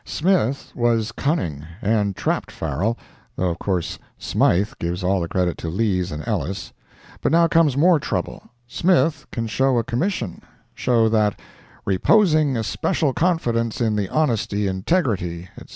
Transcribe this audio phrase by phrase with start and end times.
[0.03, 6.11] "Smith" was cunning, and trapped Farrell—though of course Smythe gives all the credit to Lees
[6.11, 6.73] and Ellis.
[7.21, 11.39] But now comes more trouble—"Smith" can show a commission—show that,
[11.85, 15.67] "reposing especial confidence in the honesty, integrity," etc.